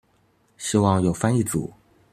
[0.57, 1.69] 希望有翻譯組